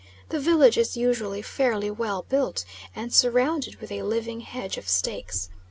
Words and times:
The 0.29 0.39
village 0.39 0.79
is 0.79 0.97
usually 0.97 1.43
fairly 1.43 1.91
well 1.91 2.23
built, 2.27 2.65
and 2.95 3.13
surrounded 3.13 3.75
with 3.79 3.91
a 3.91 4.01
living 4.01 4.39
hedge 4.41 4.79
of 4.79 4.89
stakes. 4.89 5.49